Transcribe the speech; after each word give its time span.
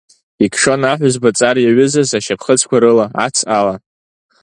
Икшон 0.45 0.81
аҳәызба-ҵар 0.91 1.57
иаҩызаз 1.59 2.09
ашьапхыцқәа 2.17 2.77
рыла, 2.81 3.05
ац 3.25 3.37
ала. 3.57 3.75